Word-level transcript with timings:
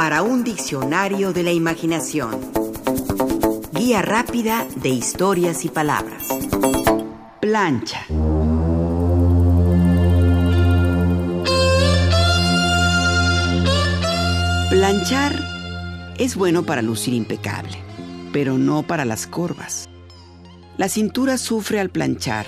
para 0.00 0.22
un 0.22 0.44
diccionario 0.44 1.34
de 1.34 1.42
la 1.42 1.52
imaginación. 1.52 2.40
Guía 3.70 4.00
rápida 4.00 4.66
de 4.76 4.88
historias 4.88 5.66
y 5.66 5.68
palabras. 5.68 6.26
Plancha. 7.38 8.06
Planchar 14.70 16.14
es 16.16 16.34
bueno 16.34 16.62
para 16.62 16.80
lucir 16.80 17.12
impecable, 17.12 17.76
pero 18.32 18.56
no 18.56 18.82
para 18.82 19.04
las 19.04 19.26
corvas. 19.26 19.90
La 20.78 20.88
cintura 20.88 21.36
sufre 21.36 21.78
al 21.78 21.90
planchar, 21.90 22.46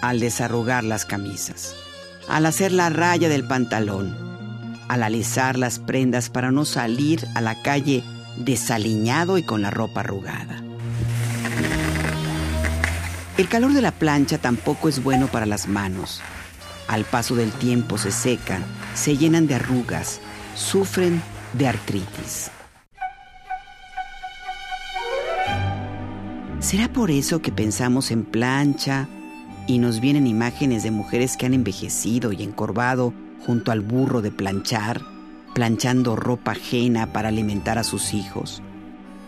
al 0.00 0.18
desarrugar 0.18 0.82
las 0.82 1.04
camisas, 1.04 1.76
al 2.26 2.44
hacer 2.44 2.72
la 2.72 2.90
raya 2.90 3.28
del 3.28 3.46
pantalón, 3.46 4.31
al 4.92 5.02
alisar 5.02 5.58
las 5.58 5.78
prendas 5.78 6.28
para 6.28 6.50
no 6.50 6.66
salir 6.66 7.26
a 7.34 7.40
la 7.40 7.62
calle 7.62 8.04
desaliñado 8.36 9.38
y 9.38 9.42
con 9.42 9.62
la 9.62 9.70
ropa 9.70 10.00
arrugada. 10.00 10.62
El 13.38 13.48
calor 13.48 13.72
de 13.72 13.80
la 13.80 13.92
plancha 13.92 14.36
tampoco 14.36 14.90
es 14.90 15.02
bueno 15.02 15.28
para 15.28 15.46
las 15.46 15.66
manos. 15.66 16.20
Al 16.88 17.06
paso 17.06 17.34
del 17.34 17.52
tiempo 17.52 17.96
se 17.96 18.12
secan, 18.12 18.62
se 18.92 19.16
llenan 19.16 19.46
de 19.46 19.54
arrugas, 19.54 20.20
sufren 20.54 21.22
de 21.54 21.68
artritis. 21.68 22.50
¿Será 26.60 26.92
por 26.92 27.10
eso 27.10 27.40
que 27.40 27.50
pensamos 27.50 28.10
en 28.10 28.26
plancha 28.26 29.08
y 29.66 29.78
nos 29.78 30.00
vienen 30.00 30.26
imágenes 30.26 30.82
de 30.82 30.90
mujeres 30.90 31.36
que 31.36 31.46
han 31.46 31.54
envejecido 31.54 32.32
y 32.32 32.42
encorvado 32.42 33.12
junto 33.46 33.72
al 33.72 33.80
burro 33.80 34.22
de 34.22 34.30
planchar, 34.30 35.02
planchando 35.54 36.16
ropa 36.16 36.52
ajena 36.52 37.12
para 37.12 37.28
alimentar 37.28 37.78
a 37.78 37.84
sus 37.84 38.14
hijos? 38.14 38.62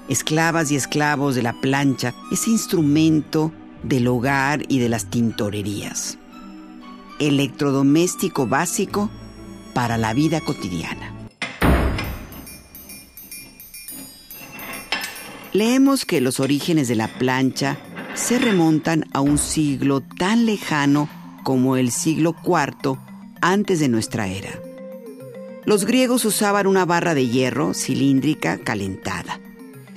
Esclavas 0.08 0.70
y 0.70 0.76
esclavos 0.76 1.34
de 1.34 1.42
la 1.42 1.54
plancha, 1.54 2.14
ese 2.30 2.50
instrumento 2.50 3.52
del 3.82 4.06
hogar 4.08 4.62
y 4.68 4.78
de 4.78 4.88
las 4.88 5.06
tintorerías. 5.06 6.18
Electrodoméstico 7.18 8.46
básico 8.46 9.10
para 9.72 9.96
la 9.98 10.12
vida 10.12 10.40
cotidiana. 10.40 11.12
Leemos 15.52 16.04
que 16.04 16.20
los 16.20 16.40
orígenes 16.40 16.88
de 16.88 16.96
la 16.96 17.06
plancha 17.06 17.78
se 18.14 18.38
remontan 18.38 19.06
a 19.12 19.20
un 19.20 19.38
siglo 19.38 20.00
tan 20.00 20.46
lejano 20.46 21.08
como 21.42 21.76
el 21.76 21.90
siglo 21.90 22.34
IV 22.44 22.96
antes 23.40 23.80
de 23.80 23.88
nuestra 23.88 24.28
era. 24.28 24.50
Los 25.64 25.84
griegos 25.84 26.24
usaban 26.24 26.66
una 26.66 26.84
barra 26.84 27.14
de 27.14 27.26
hierro 27.26 27.74
cilíndrica 27.74 28.58
calentada, 28.58 29.40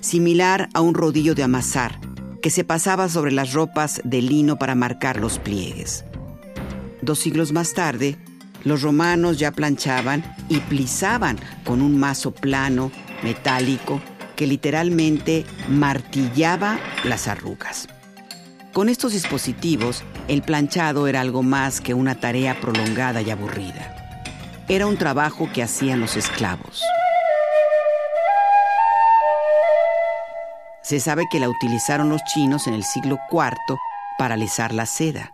similar 0.02 0.70
a 0.74 0.82
un 0.82 0.94
rodillo 0.94 1.36
de 1.36 1.44
amasar, 1.44 2.00
que 2.42 2.50
se 2.50 2.64
pasaba 2.64 3.08
sobre 3.10 3.32
las 3.32 3.54
ropas 3.54 4.02
de 4.04 4.22
lino 4.22 4.58
para 4.58 4.76
marcar 4.76 5.20
los 5.20 5.40
pliegues. 5.40 6.04
Dos 7.02 7.20
siglos 7.20 7.52
más 7.52 7.74
tarde, 7.74 8.18
los 8.64 8.82
romanos 8.82 9.38
ya 9.38 9.52
planchaban 9.52 10.24
y 10.50 10.60
plisaban 10.62 11.38
con 11.64 11.82
un 11.82 11.98
mazo 12.00 12.32
plano, 12.32 12.92
metálico, 13.24 14.02
que 14.36 14.48
literalmente 14.48 15.46
martillaba 15.70 16.80
las 17.04 17.28
arrugas. 17.28 17.88
Con 18.78 18.90
estos 18.90 19.14
dispositivos, 19.14 20.04
el 20.28 20.44
planchado 20.44 21.08
era 21.08 21.22
algo 21.22 21.42
más 21.42 21.82
que 21.82 21.96
una 21.96 22.14
tarea 22.14 22.62
prolongada 22.62 23.24
y 23.24 23.32
aburrida. 23.32 23.96
Era 24.70 24.86
un 24.86 24.98
trabajo 24.98 25.50
que 25.52 25.64
hacían 25.64 26.00
los 26.00 26.16
esclavos. 26.16 26.84
Se 30.84 31.00
sabe 31.00 31.24
que 31.32 31.40
la 31.40 31.50
utilizaron 31.50 32.10
los 32.10 32.22
chinos 32.26 32.68
en 32.68 32.76
el 32.76 32.84
siglo 32.84 33.18
IV 33.32 33.58
para 34.20 34.36
alisar 34.36 34.76
la 34.76 34.86
seda. 34.86 35.34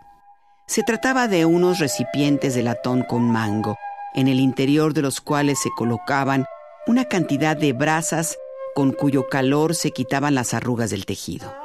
Se 0.66 0.82
trataba 0.82 1.28
de 1.28 1.44
unos 1.44 1.80
recipientes 1.80 2.54
de 2.54 2.62
latón 2.62 3.02
con 3.02 3.30
mango, 3.30 3.76
en 4.14 4.28
el 4.28 4.40
interior 4.40 4.94
de 4.94 5.02
los 5.02 5.20
cuales 5.20 5.58
se 5.60 5.68
colocaban 5.76 6.46
una 6.86 7.04
cantidad 7.04 7.58
de 7.58 7.74
brasas 7.74 8.38
con 8.74 8.92
cuyo 8.92 9.28
calor 9.28 9.74
se 9.74 9.90
quitaban 9.90 10.34
las 10.34 10.54
arrugas 10.54 10.88
del 10.88 11.04
tejido. 11.04 11.63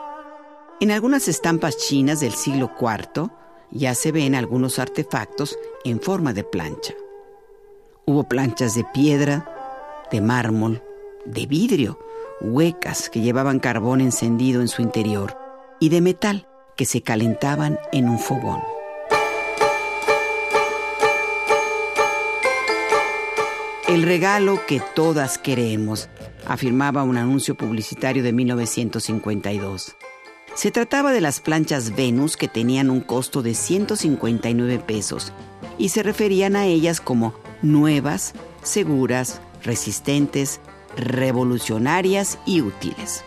En 0.81 0.91
algunas 0.91 1.27
estampas 1.27 1.75
chinas 1.75 2.21
del 2.21 2.33
siglo 2.33 2.71
IV 2.79 3.29
ya 3.69 3.93
se 3.95 4.13
ven 4.13 4.33
algunos 4.33 4.79
artefactos 4.79 5.59
en 5.83 5.99
forma 5.99 6.31
de 6.31 6.45
plancha. 6.45 6.93
Hubo 8.05 8.23
planchas 8.23 8.75
de 8.75 8.85
piedra, 8.93 10.05
de 10.09 10.21
mármol, 10.21 10.81
de 11.25 11.47
vidrio, 11.47 11.99
huecas 12.39 13.09
que 13.09 13.19
llevaban 13.19 13.59
carbón 13.59 13.99
encendido 13.99 14.61
en 14.61 14.69
su 14.69 14.81
interior 14.81 15.37
y 15.81 15.89
de 15.89 15.99
metal 15.99 16.47
que 16.77 16.85
se 16.85 17.01
calentaban 17.01 17.77
en 17.91 18.07
un 18.07 18.17
fogón. 18.17 18.61
El 23.89 24.03
regalo 24.03 24.65
que 24.65 24.81
todas 24.95 25.37
queremos 25.37 26.07
afirmaba 26.47 27.03
un 27.03 27.17
anuncio 27.17 27.55
publicitario 27.55 28.23
de 28.23 28.31
1952. 28.31 29.97
Se 30.55 30.71
trataba 30.71 31.11
de 31.11 31.21
las 31.21 31.39
planchas 31.39 31.95
Venus 31.95 32.35
que 32.35 32.47
tenían 32.47 32.89
un 32.89 33.01
costo 33.01 33.41
de 33.41 33.53
159 33.53 34.79
pesos 34.79 35.31
y 35.77 35.89
se 35.89 36.03
referían 36.03 36.55
a 36.55 36.65
ellas 36.65 36.99
como 36.99 37.33
nuevas, 37.61 38.33
seguras, 38.61 39.41
resistentes, 39.63 40.59
revolucionarias 40.97 42.39
y 42.45 42.61
útiles. 42.61 43.23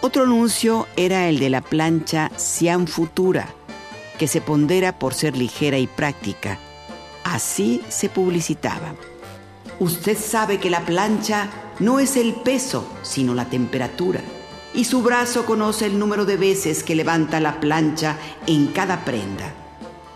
Otro 0.00 0.24
anuncio 0.24 0.86
era 0.96 1.28
el 1.28 1.38
de 1.38 1.50
la 1.50 1.60
plancha 1.60 2.30
Siam 2.36 2.86
Futura, 2.86 3.48
que 4.18 4.28
se 4.28 4.40
pondera 4.40 4.98
por 4.98 5.14
ser 5.14 5.36
ligera 5.36 5.78
y 5.78 5.86
práctica. 5.86 6.58
Así 7.24 7.82
se 7.88 8.08
publicitaba. 8.08 8.94
Usted 9.78 10.16
sabe 10.16 10.58
que 10.58 10.70
la 10.70 10.84
plancha 10.86 11.50
no 11.80 12.00
es 12.00 12.16
el 12.16 12.34
peso, 12.34 12.86
sino 13.02 13.34
la 13.34 13.46
temperatura. 13.46 14.20
Y 14.76 14.84
su 14.84 15.02
brazo 15.02 15.46
conoce 15.46 15.86
el 15.86 15.98
número 15.98 16.26
de 16.26 16.36
veces 16.36 16.84
que 16.84 16.94
levanta 16.94 17.40
la 17.40 17.58
plancha 17.58 18.18
en 18.46 18.68
cada 18.68 19.04
prenda. 19.04 19.52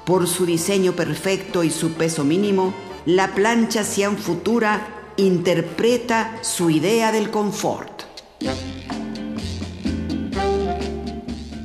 Por 0.04 0.28
su 0.28 0.44
diseño 0.46 0.92
perfecto 0.92 1.64
y 1.64 1.70
su 1.70 1.94
peso 1.94 2.24
mínimo, 2.24 2.74
la 3.06 3.34
plancha 3.34 3.84
Siam 3.84 4.16
Futura 4.16 4.86
interpreta 5.16 6.38
su 6.42 6.68
idea 6.68 7.10
del 7.10 7.30
confort. 7.30 8.02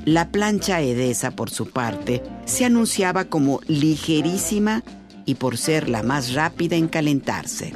La 0.05 0.29
plancha 0.29 0.81
Edesa, 0.81 1.31
por 1.31 1.49
su 1.49 1.69
parte, 1.71 2.23
se 2.45 2.63
anunciaba 2.63 3.25
como 3.25 3.59
ligerísima 3.67 4.83
y 5.25 5.35
por 5.35 5.57
ser 5.57 5.89
la 5.89 6.01
más 6.03 6.33
rápida 6.33 6.75
en 6.75 6.87
calentarse. 6.87 7.73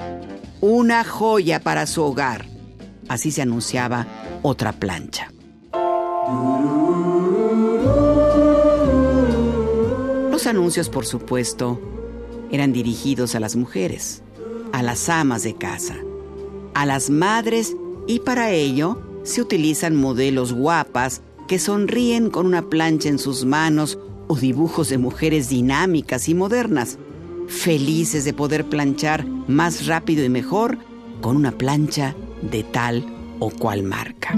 Una 0.61 1.03
joya 1.03 1.59
para 1.59 1.87
su 1.87 2.03
hogar. 2.03 2.48
Así 3.09 3.31
se 3.31 3.41
anunciaba 3.41 4.07
otra 4.41 4.71
plancha. 4.71 5.33
Los 10.31 10.47
anuncios, 10.47 10.87
por 10.89 11.05
supuesto, 11.05 11.81
eran 12.51 12.71
dirigidos 12.71 13.35
a 13.35 13.41
las 13.41 13.57
mujeres, 13.57 14.23
a 14.71 14.81
las 14.81 15.09
amas 15.09 15.43
de 15.43 15.55
casa, 15.55 15.97
a 16.73 16.85
las 16.85 17.09
madres 17.09 17.75
y 18.07 18.19
para 18.19 18.51
ello 18.51 19.01
se 19.23 19.41
utilizan 19.41 19.95
modelos 19.95 20.53
guapas 20.53 21.21
que 21.47 21.59
sonríen 21.59 22.29
con 22.29 22.45
una 22.45 22.69
plancha 22.69 23.09
en 23.09 23.19
sus 23.19 23.43
manos 23.43 23.99
o 24.27 24.35
dibujos 24.37 24.89
de 24.89 24.97
mujeres 24.97 25.49
dinámicas 25.49 26.29
y 26.29 26.35
modernas 26.35 26.99
felices 27.49 28.23
de 28.23 28.33
poder 28.33 28.65
planchar 28.65 29.25
más 29.25 29.87
rápido 29.87 30.23
y 30.23 30.29
mejor 30.29 30.77
con 31.21 31.35
una 31.35 31.51
plancha 31.51 32.15
de 32.41 32.63
tal 32.63 33.05
o 33.39 33.49
cual 33.49 33.83
marca. 33.83 34.35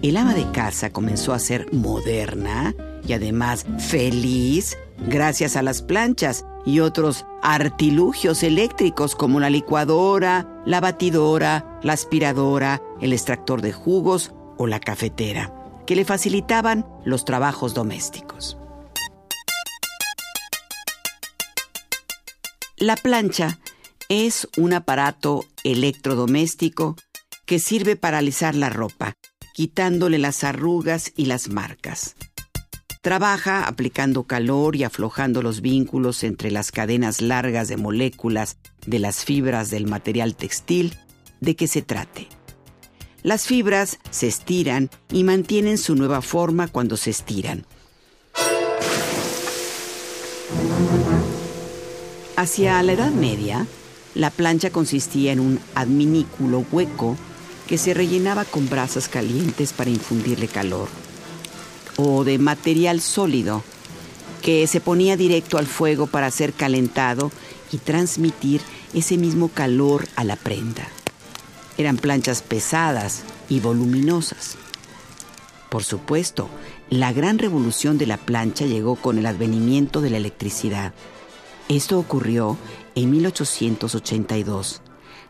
El 0.00 0.16
ama 0.16 0.34
de 0.34 0.50
casa 0.52 0.90
comenzó 0.90 1.32
a 1.32 1.38
ser 1.38 1.72
moderna 1.72 2.74
y 3.06 3.12
además 3.12 3.66
feliz 3.78 4.76
gracias 5.06 5.56
a 5.56 5.62
las 5.62 5.82
planchas 5.82 6.44
y 6.64 6.80
otros 6.80 7.26
artilugios 7.42 8.42
eléctricos 8.42 9.16
como 9.16 9.40
la 9.40 9.50
licuadora, 9.50 10.62
la 10.66 10.80
batidora, 10.80 11.80
la 11.82 11.94
aspiradora, 11.94 12.82
el 13.00 13.12
extractor 13.12 13.60
de 13.60 13.72
jugos 13.72 14.32
o 14.56 14.66
la 14.66 14.80
cafetera, 14.80 15.52
que 15.86 15.96
le 15.96 16.04
facilitaban 16.04 16.86
los 17.04 17.24
trabajos 17.24 17.74
domésticos. 17.74 18.58
La 22.80 22.94
plancha 22.94 23.58
es 24.08 24.46
un 24.56 24.72
aparato 24.72 25.44
electrodoméstico 25.64 26.94
que 27.44 27.58
sirve 27.58 27.96
para 27.96 28.18
alisar 28.18 28.54
la 28.54 28.70
ropa, 28.70 29.14
quitándole 29.52 30.16
las 30.18 30.44
arrugas 30.44 31.12
y 31.16 31.24
las 31.24 31.48
marcas. 31.48 32.14
Trabaja 33.02 33.66
aplicando 33.66 34.28
calor 34.28 34.76
y 34.76 34.84
aflojando 34.84 35.42
los 35.42 35.60
vínculos 35.60 36.22
entre 36.22 36.52
las 36.52 36.70
cadenas 36.70 37.20
largas 37.20 37.66
de 37.66 37.76
moléculas 37.76 38.58
de 38.86 39.00
las 39.00 39.24
fibras 39.24 39.70
del 39.70 39.88
material 39.88 40.36
textil 40.36 40.94
de 41.40 41.56
que 41.56 41.66
se 41.66 41.82
trate. 41.82 42.28
Las 43.24 43.46
fibras 43.46 43.98
se 44.10 44.28
estiran 44.28 44.88
y 45.12 45.24
mantienen 45.24 45.78
su 45.78 45.96
nueva 45.96 46.22
forma 46.22 46.68
cuando 46.68 46.96
se 46.96 47.10
estiran. 47.10 47.66
Hacia 52.38 52.80
la 52.84 52.92
Edad 52.92 53.10
Media, 53.10 53.66
la 54.14 54.30
plancha 54.30 54.70
consistía 54.70 55.32
en 55.32 55.40
un 55.40 55.58
adminículo 55.74 56.64
hueco 56.70 57.16
que 57.66 57.78
se 57.78 57.94
rellenaba 57.94 58.44
con 58.44 58.68
brasas 58.70 59.08
calientes 59.08 59.72
para 59.72 59.90
infundirle 59.90 60.46
calor 60.46 60.86
o 61.96 62.22
de 62.22 62.38
material 62.38 63.00
sólido 63.00 63.64
que 64.40 64.68
se 64.68 64.80
ponía 64.80 65.16
directo 65.16 65.58
al 65.58 65.66
fuego 65.66 66.06
para 66.06 66.30
ser 66.30 66.52
calentado 66.52 67.32
y 67.72 67.78
transmitir 67.78 68.60
ese 68.94 69.16
mismo 69.16 69.48
calor 69.48 70.06
a 70.14 70.22
la 70.22 70.36
prenda. 70.36 70.86
Eran 71.76 71.96
planchas 71.96 72.42
pesadas 72.42 73.24
y 73.48 73.58
voluminosas. 73.58 74.56
Por 75.70 75.82
supuesto, 75.82 76.48
la 76.88 77.12
gran 77.12 77.40
revolución 77.40 77.98
de 77.98 78.06
la 78.06 78.16
plancha 78.16 78.64
llegó 78.64 78.94
con 78.94 79.18
el 79.18 79.26
advenimiento 79.26 80.00
de 80.00 80.10
la 80.10 80.18
electricidad. 80.18 80.94
Esto 81.68 81.98
ocurrió 81.98 82.56
en 82.94 83.10
1882, 83.10 84.82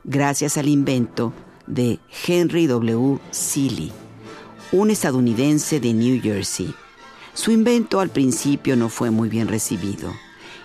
gracias 0.05 0.57
al 0.57 0.69
invento 0.69 1.33
de 1.67 1.99
Henry 2.27 2.67
W. 2.67 3.19
Seeley 3.31 3.93
un 4.71 4.91
estadounidense 4.91 5.81
de 5.81 5.95
New 5.95 6.21
Jersey. 6.21 6.75
Su 7.33 7.53
invento 7.53 8.01
al 8.01 8.11
principio 8.11 8.77
no 8.77 8.91
fue 8.91 9.11
muy 9.11 9.29
bien 9.29 9.49
recibido. 9.49 10.13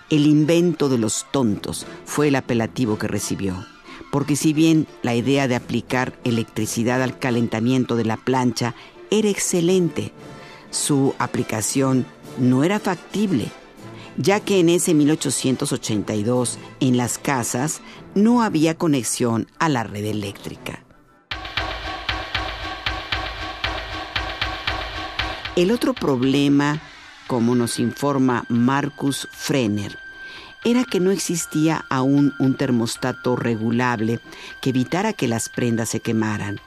El 0.10 0.28
invento 0.28 0.90
de 0.90 0.98
los 0.98 1.26
tontos 1.32 1.86
fue 2.06 2.28
el 2.28 2.36
apelativo 2.36 2.98
que 2.98 3.08
recibió, 3.08 3.66
porque 4.12 4.36
si 4.36 4.52
bien 4.52 4.88
la 5.02 5.16
idea 5.16 5.48
de 5.48 5.56
aplicar 5.56 6.20
electricidad 6.26 7.02
al 7.02 7.18
calentamiento 7.18 7.96
de 7.96 8.06
la 8.06 8.18
plancha 8.18 8.76
era 9.10 9.30
excelente, 9.30 10.12
su 10.70 11.16
aplicación 11.18 12.06
no 12.38 12.66
era 12.66 12.80
factible, 12.80 13.52
ya 14.18 14.40
que 14.40 14.60
en 14.60 14.70
ese 14.70 14.94
1882 14.94 16.60
en 16.80 16.98
las 16.98 17.18
casas 17.18 17.82
no 18.16 18.42
había 18.44 18.78
conexión 18.78 19.48
a 19.60 19.70
la 19.70 19.84
red 19.84 20.06
eléctrica. 20.06 20.84
El 25.56 25.72
otro 25.72 25.94
problema, 25.94 26.82
como 27.28 27.54
nos 27.54 27.80
informa 27.80 28.44
Marcus 28.50 29.28
Frenner, 29.32 30.00
era 30.64 30.84
que 30.84 31.00
no 31.00 31.12
existía 31.12 31.86
aún 31.90 32.34
un 32.40 32.56
termostato 32.56 33.36
regulable 33.36 34.20
que 34.62 34.72
evitara 34.72 35.14
que 35.14 35.28
las 35.28 35.50
prendas 35.50 35.90
se 35.90 36.00
quemaran. 36.00 36.60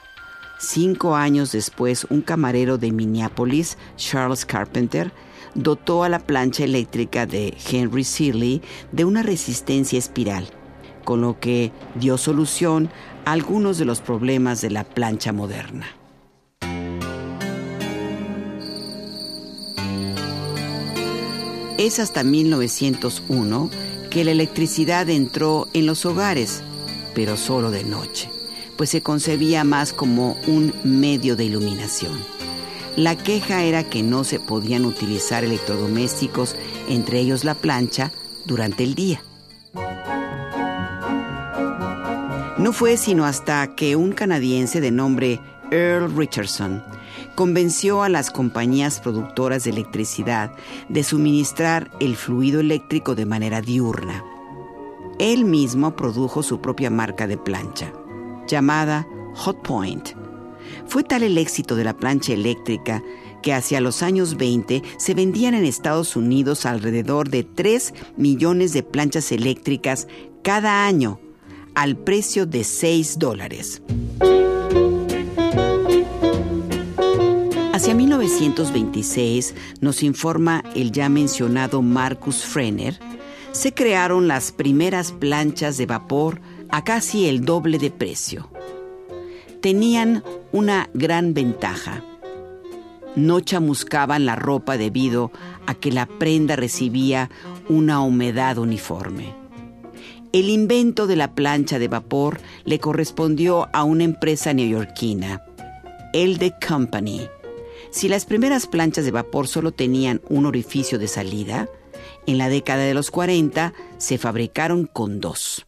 Cinco 0.59 1.15
años 1.15 1.51
después, 1.51 2.07
un 2.09 2.21
camarero 2.21 2.77
de 2.77 2.91
Minneapolis, 2.91 3.77
Charles 3.95 4.45
Carpenter, 4.45 5.11
dotó 5.53 6.03
a 6.03 6.09
la 6.09 6.19
plancha 6.19 6.63
eléctrica 6.63 7.25
de 7.25 7.55
Henry 7.69 8.03
Seeley 8.03 8.61
de 8.91 9.05
una 9.05 9.23
resistencia 9.23 9.99
espiral, 9.99 10.47
con 11.03 11.21
lo 11.21 11.39
que 11.39 11.71
dio 11.95 12.17
solución 12.17 12.89
a 13.25 13.33
algunos 13.33 13.77
de 13.77 13.85
los 13.85 14.01
problemas 14.01 14.61
de 14.61 14.71
la 14.71 14.83
plancha 14.83 15.31
moderna. 15.31 15.87
Es 21.77 21.99
hasta 21.99 22.23
1901 22.23 23.69
que 24.09 24.23
la 24.23 24.31
electricidad 24.31 25.07
entró 25.09 25.67
en 25.73 25.85
los 25.85 26.07
hogares, 26.07 26.63
pero 27.13 27.37
solo 27.37 27.69
de 27.69 27.83
noche, 27.83 28.31
pues 28.77 28.91
se 28.91 29.01
concebía 29.01 29.63
más 29.63 29.91
como 29.91 30.37
un 30.47 30.73
medio 30.83 31.35
de 31.35 31.45
iluminación. 31.45 32.13
La 32.95 33.15
queja 33.15 33.63
era 33.63 33.83
que 33.83 34.01
no 34.03 34.23
se 34.23 34.39
podían 34.39 34.85
utilizar 34.85 35.43
electrodomésticos, 35.43 36.55
entre 36.87 37.19
ellos 37.19 37.43
la 37.43 37.55
plancha, 37.55 38.11
durante 38.45 38.83
el 38.83 38.95
día. 38.95 39.21
No 42.57 42.73
fue 42.73 42.97
sino 42.97 43.25
hasta 43.25 43.75
que 43.75 43.95
un 43.95 44.13
canadiense 44.13 44.81
de 44.81 44.91
nombre 44.91 45.39
Earl 45.69 46.15
Richardson 46.15 46.83
convenció 47.35 48.01
a 48.01 48.09
las 48.09 48.31
compañías 48.31 48.99
productoras 48.99 49.63
de 49.63 49.69
electricidad 49.69 50.51
de 50.89 51.03
suministrar 51.03 51.91
el 51.99 52.15
fluido 52.15 52.59
eléctrico 52.59 53.13
de 53.13 53.27
manera 53.27 53.61
diurna. 53.61 54.23
Él 55.19 55.45
mismo 55.45 55.95
produjo 55.95 56.41
su 56.41 56.61
propia 56.61 56.89
marca 56.89 57.27
de 57.27 57.37
plancha, 57.37 57.93
llamada 58.47 59.07
Hot 59.35 59.61
Point. 59.61 60.09
Fue 60.87 61.03
tal 61.03 61.23
el 61.23 61.37
éxito 61.37 61.75
de 61.75 61.83
la 61.83 61.95
plancha 61.95 62.33
eléctrica 62.33 63.03
que 63.41 63.53
hacia 63.53 63.81
los 63.81 64.01
años 64.01 64.37
20 64.37 64.81
se 64.97 65.13
vendían 65.13 65.53
en 65.53 65.65
Estados 65.65 66.15
Unidos 66.15 66.65
alrededor 66.65 67.29
de 67.29 67.43
3 67.43 67.93
millones 68.17 68.73
de 68.73 68.83
planchas 68.83 69.31
eléctricas 69.31 70.07
cada 70.43 70.85
año 70.85 71.19
al 71.75 71.95
precio 71.97 72.45
de 72.45 72.63
6 72.63 73.19
dólares. 73.19 73.81
Hacia 77.73 77.93
1926, 77.93 79.53
nos 79.81 80.01
informa 80.01 80.63
el 80.73 80.91
ya 80.91 81.09
mencionado 81.09 81.83
Marcus 81.83 82.43
Frenner, 82.43 82.99
se 83.51 83.73
crearon 83.73 84.27
las 84.27 84.51
primeras 84.51 85.11
planchas 85.11 85.77
de 85.77 85.85
vapor 85.85 86.41
a 86.69 86.83
casi 86.83 87.27
el 87.27 87.45
doble 87.45 87.77
de 87.77 87.91
precio. 87.91 88.49
Tenían 89.61 90.23
una 90.51 90.89
gran 90.93 91.33
ventaja. 91.33 92.03
No 93.15 93.39
chamuscaban 93.39 94.25
la 94.25 94.35
ropa 94.35 94.77
debido 94.77 95.31
a 95.65 95.73
que 95.73 95.91
la 95.91 96.05
prenda 96.05 96.55
recibía 96.55 97.29
una 97.67 98.01
humedad 98.01 98.57
uniforme. 98.57 99.33
El 100.33 100.49
invento 100.49 101.07
de 101.07 101.15
la 101.15 101.33
plancha 101.33 101.79
de 101.79 101.87
vapor 101.87 102.39
le 102.65 102.79
correspondió 102.79 103.69
a 103.73 103.83
una 103.83 104.03
empresa 104.03 104.53
neoyorquina, 104.53 105.41
Elde 106.13 106.53
Company, 106.65 107.27
si 107.91 108.09
las 108.09 108.25
primeras 108.25 108.67
planchas 108.67 109.05
de 109.05 109.11
vapor 109.11 109.47
solo 109.47 109.71
tenían 109.71 110.21
un 110.29 110.45
orificio 110.45 110.99
de 110.99 111.07
salida, 111.07 111.69
en 112.25 112.37
la 112.37 112.49
década 112.49 112.83
de 112.83 112.93
los 112.93 113.11
40 113.11 113.73
se 113.97 114.17
fabricaron 114.17 114.85
con 114.85 115.19
dos. 115.19 115.65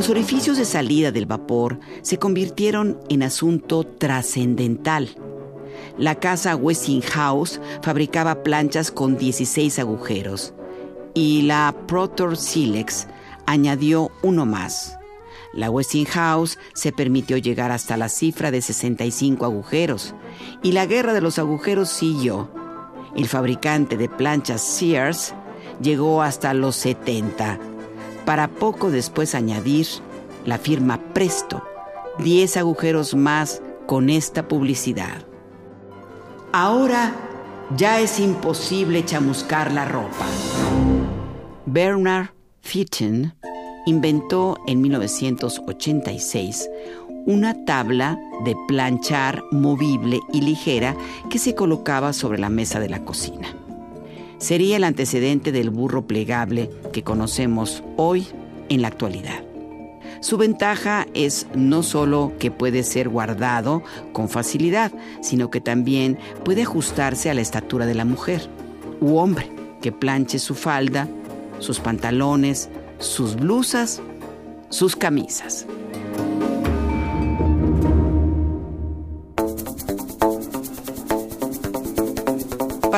Los 0.00 0.08
orificios 0.08 0.56
de 0.56 0.64
salida 0.64 1.12
del 1.12 1.26
vapor 1.26 1.78
se 2.00 2.18
convirtieron 2.18 2.98
en 3.10 3.22
asunto 3.22 3.84
trascendental. 3.84 5.10
La 5.98 6.14
casa 6.14 6.56
Westinghouse 6.56 7.60
fabricaba 7.82 8.42
planchas 8.42 8.90
con 8.90 9.18
16 9.18 9.78
agujeros 9.78 10.54
y 11.12 11.42
la 11.42 11.76
Protor 11.86 12.38
Silex 12.38 13.08
añadió 13.44 14.10
uno 14.22 14.46
más. 14.46 14.98
La 15.52 15.70
Westinghouse 15.70 16.56
se 16.72 16.92
permitió 16.92 17.36
llegar 17.36 17.70
hasta 17.70 17.98
la 17.98 18.08
cifra 18.08 18.50
de 18.50 18.62
65 18.62 19.44
agujeros 19.44 20.14
y 20.62 20.72
la 20.72 20.86
guerra 20.86 21.12
de 21.12 21.20
los 21.20 21.38
agujeros 21.38 21.90
siguió. 21.90 22.48
El 23.14 23.28
fabricante 23.28 23.98
de 23.98 24.08
planchas 24.08 24.62
Sears 24.62 25.34
llegó 25.82 26.22
hasta 26.22 26.54
los 26.54 26.76
70, 26.76 27.58
para 28.30 28.46
poco 28.46 28.92
después 28.92 29.34
añadir 29.34 29.88
la 30.44 30.56
firma 30.56 31.00
Presto, 31.12 31.64
10 32.20 32.58
agujeros 32.58 33.16
más 33.16 33.60
con 33.88 34.08
esta 34.08 34.46
publicidad. 34.46 35.26
Ahora 36.52 37.12
ya 37.76 37.98
es 37.98 38.20
imposible 38.20 39.04
chamuscar 39.04 39.72
la 39.72 39.84
ropa. 39.84 40.26
Bernard 41.66 42.28
Fitton 42.60 43.34
inventó 43.86 44.58
en 44.68 44.80
1986 44.80 46.70
una 47.26 47.64
tabla 47.64 48.16
de 48.44 48.54
planchar 48.68 49.42
movible 49.50 50.20
y 50.32 50.42
ligera 50.42 50.94
que 51.30 51.40
se 51.40 51.56
colocaba 51.56 52.12
sobre 52.12 52.38
la 52.38 52.48
mesa 52.48 52.78
de 52.78 52.90
la 52.90 53.04
cocina. 53.04 53.48
Sería 54.40 54.78
el 54.78 54.84
antecedente 54.84 55.52
del 55.52 55.68
burro 55.68 56.06
plegable 56.06 56.70
que 56.92 57.04
conocemos 57.04 57.84
hoy 57.96 58.26
en 58.70 58.80
la 58.80 58.88
actualidad. 58.88 59.44
Su 60.22 60.38
ventaja 60.38 61.06
es 61.12 61.46
no 61.54 61.82
solo 61.82 62.32
que 62.38 62.50
puede 62.50 62.82
ser 62.82 63.10
guardado 63.10 63.82
con 64.12 64.30
facilidad, 64.30 64.92
sino 65.20 65.50
que 65.50 65.60
también 65.60 66.18
puede 66.42 66.62
ajustarse 66.62 67.28
a 67.28 67.34
la 67.34 67.42
estatura 67.42 67.84
de 67.84 67.94
la 67.94 68.06
mujer 68.06 68.48
u 69.00 69.16
hombre 69.16 69.50
que 69.82 69.92
planche 69.92 70.38
su 70.38 70.54
falda, 70.54 71.06
sus 71.58 71.78
pantalones, 71.78 72.70
sus 72.98 73.36
blusas, 73.36 74.00
sus 74.70 74.96
camisas. 74.96 75.66